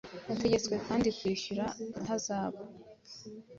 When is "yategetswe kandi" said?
0.29-1.07